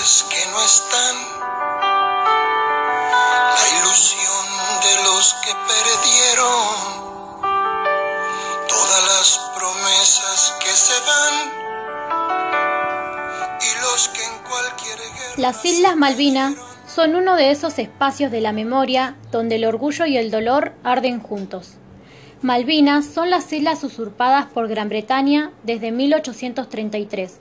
[0.00, 1.14] que no están,
[3.52, 4.46] la ilusión
[4.80, 6.64] de los que perdieron,
[8.66, 11.34] todas las promesas que se van
[13.60, 16.54] y los que en cualquier guerra Las Islas Malvinas
[16.86, 21.20] son uno de esos espacios de la memoria donde el orgullo y el dolor arden
[21.20, 21.74] juntos.
[22.40, 27.40] Malvinas son las islas usurpadas por Gran Bretaña desde 1833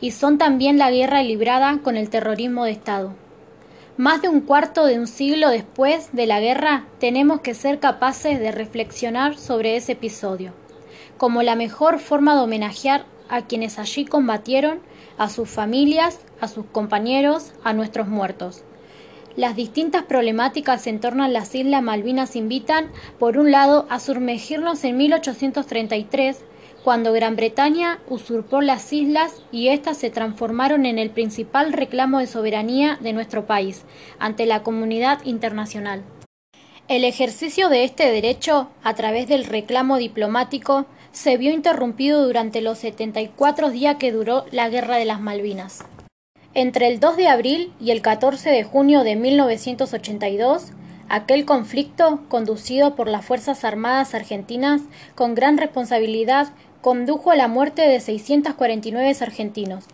[0.00, 3.14] y son también la guerra librada con el terrorismo de Estado.
[3.96, 8.40] Más de un cuarto de un siglo después de la guerra tenemos que ser capaces
[8.40, 10.52] de reflexionar sobre ese episodio,
[11.18, 14.80] como la mejor forma de homenajear a quienes allí combatieron,
[15.18, 18.64] a sus familias, a sus compañeros, a nuestros muertos.
[19.36, 24.82] Las distintas problemáticas en torno a las Islas Malvinas invitan, por un lado, a sumergirnos
[24.84, 26.38] en 1833,
[26.84, 32.26] cuando Gran Bretaña usurpó las islas y éstas se transformaron en el principal reclamo de
[32.26, 33.84] soberanía de nuestro país
[34.18, 36.02] ante la comunidad internacional.
[36.88, 42.78] El ejercicio de este derecho, a través del reclamo diplomático, se vio interrumpido durante los
[42.78, 45.84] 74 días que duró la Guerra de las Malvinas.
[46.54, 50.72] Entre el 2 de abril y el 14 de junio de 1982,
[51.08, 54.82] aquel conflicto, conducido por las Fuerzas Armadas Argentinas
[55.14, 56.48] con gran responsabilidad,
[56.80, 59.84] condujo a la muerte de 649 argentinos,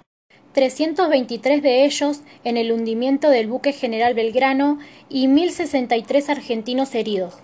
[0.53, 7.35] 323 de ellos en el hundimiento del buque General Belgrano y 1.063 argentinos heridos.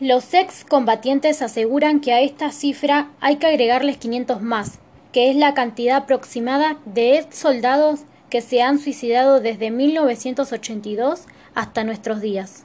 [0.00, 4.78] Los ex combatientes aseguran que a esta cifra hay que agregarles 500 más,
[5.12, 11.84] que es la cantidad aproximada de ex soldados que se han suicidado desde 1982 hasta
[11.84, 12.64] nuestros días.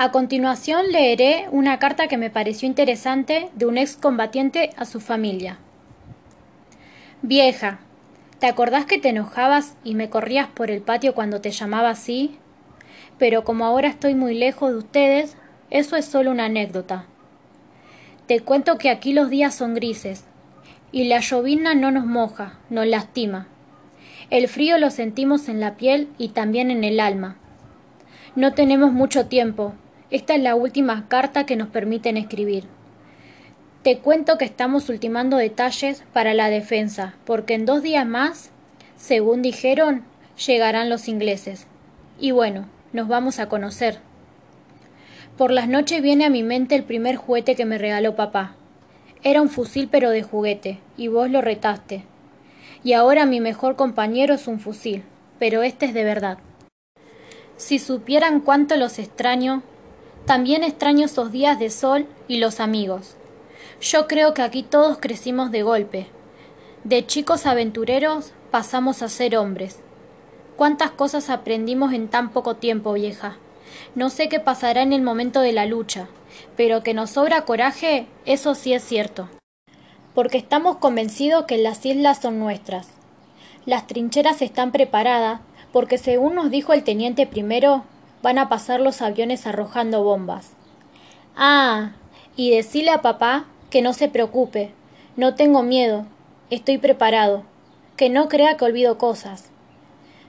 [0.00, 5.00] A continuación leeré una carta que me pareció interesante de un ex combatiente a su
[5.00, 5.58] familia.
[7.20, 7.80] Vieja,
[8.38, 12.38] ¿te acordás que te enojabas y me corrías por el patio cuando te llamaba así?
[13.18, 15.36] Pero como ahora estoy muy lejos de ustedes,
[15.68, 17.06] eso es solo una anécdota.
[18.28, 20.26] Te cuento que aquí los días son grises,
[20.92, 23.48] y la llovina no nos moja, nos lastima.
[24.30, 27.36] El frío lo sentimos en la piel y también en el alma.
[28.36, 29.74] No tenemos mucho tiempo.
[30.10, 32.64] Esta es la última carta que nos permiten escribir.
[33.82, 38.50] Te cuento que estamos ultimando detalles para la defensa, porque en dos días más,
[38.96, 40.04] según dijeron,
[40.46, 41.66] llegarán los ingleses.
[42.18, 43.98] Y bueno, nos vamos a conocer.
[45.36, 48.56] Por las noches viene a mi mente el primer juguete que me regaló papá.
[49.22, 52.04] Era un fusil pero de juguete, y vos lo retaste
[52.84, 55.02] y ahora mi mejor compañero es un fusil,
[55.38, 56.38] pero este es de verdad.
[57.56, 59.62] Si supieran cuánto los extraño,
[60.28, 63.16] también extraño esos días de sol y los amigos.
[63.80, 66.06] Yo creo que aquí todos crecimos de golpe.
[66.84, 69.80] De chicos aventureros pasamos a ser hombres.
[70.56, 73.38] Cuántas cosas aprendimos en tan poco tiempo, vieja.
[73.96, 76.06] No sé qué pasará en el momento de la lucha,
[76.56, 79.28] pero que nos sobra coraje, eso sí es cierto
[80.18, 82.88] porque estamos convencidos que las islas son nuestras.
[83.66, 87.84] Las trincheras están preparadas porque, según nos dijo el teniente primero,
[88.22, 90.52] van a pasar los aviones arrojando bombas.
[91.36, 91.92] Ah,
[92.36, 94.72] y decile a papá que no se preocupe,
[95.16, 96.06] no tengo miedo,
[96.50, 97.44] estoy preparado,
[97.96, 99.50] que no crea que olvido cosas.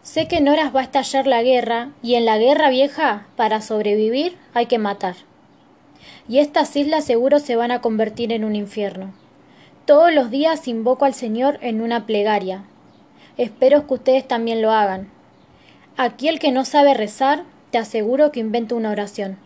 [0.02, 3.62] Sé que en horas va a estallar la guerra, y en la guerra vieja, para
[3.62, 5.16] sobrevivir, hay que matar.
[6.28, 9.14] Y estas islas seguro se van a convertir en un infierno.
[9.86, 12.64] Todos los días invoco al Señor en una plegaria.
[13.38, 15.10] Espero que ustedes también lo hagan.
[15.98, 19.38] Aquí el que no sabe rezar, te aseguro que invento una oración.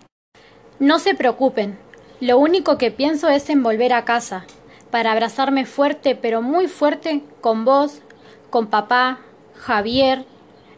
[0.79, 1.77] No se preocupen,
[2.19, 4.45] lo único que pienso es en volver a casa,
[4.91, 8.01] para abrazarme fuerte, pero muy fuerte, con vos,
[8.49, 9.19] con papá,
[9.55, 10.25] Javier,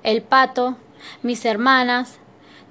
[0.04, 0.78] el pato,
[1.22, 2.20] mis hermanas.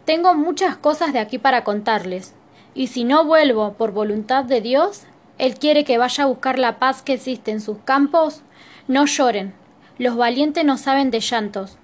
[0.04, 2.34] Tengo muchas cosas de aquí para contarles,
[2.75, 5.02] y si no vuelvo por voluntad de Dios,
[5.38, 8.43] él quiere que vaya a buscar la paz que existe en sus campos.
[8.87, 9.54] No lloren.
[9.99, 11.78] Los valientes no saben de llantos.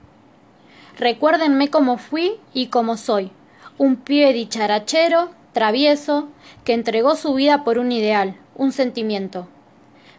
[1.00, 3.30] Recuérdenme cómo fui y cómo soy.
[3.78, 6.28] Un pibe dicharachero, travieso,
[6.62, 9.48] que entregó su vida por un ideal, un sentimiento.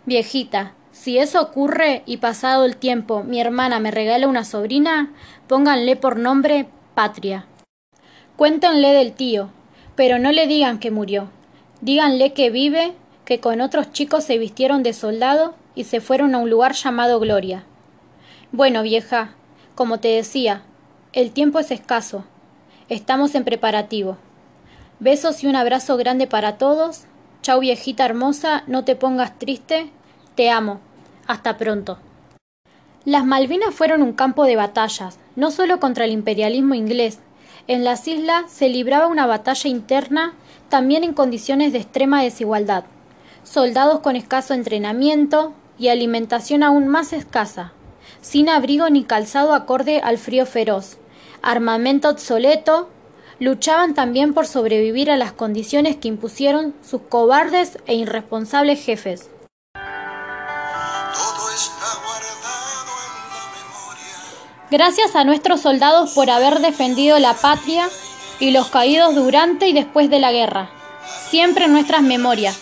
[0.07, 5.13] Viejita, si eso ocurre y pasado el tiempo mi hermana me regala una sobrina,
[5.47, 7.45] pónganle por nombre Patria.
[8.35, 9.51] Cuéntenle del tío,
[9.95, 11.29] pero no le digan que murió.
[11.81, 12.93] Díganle que vive
[13.23, 17.19] que con otros chicos se vistieron de soldado y se fueron a un lugar llamado
[17.19, 17.65] Gloria.
[18.51, 19.35] Bueno, vieja,
[19.75, 20.63] como te decía,
[21.13, 22.25] el tiempo es escaso.
[22.89, 24.17] Estamos en preparativo.
[24.99, 27.05] Besos y un abrazo grande para todos.
[27.41, 29.89] Chau viejita hermosa, no te pongas triste.
[30.35, 30.79] Te amo.
[31.27, 31.99] Hasta pronto.
[33.05, 37.19] Las Malvinas fueron un campo de batallas, no solo contra el imperialismo inglés.
[37.67, 40.33] En las islas se libraba una batalla interna
[40.69, 42.85] también en condiciones de extrema desigualdad
[43.43, 47.73] soldados con escaso entrenamiento y alimentación aún más escasa,
[48.21, 50.97] sin abrigo ni calzado acorde al frío feroz,
[51.41, 52.89] armamento obsoleto,
[53.39, 59.29] luchaban también por sobrevivir a las condiciones que impusieron sus cobardes e irresponsables jefes.
[64.69, 67.89] Gracias a nuestros soldados por haber defendido la patria
[68.39, 70.69] y los caídos durante y después de la guerra.
[71.29, 72.61] Siempre en nuestras memorias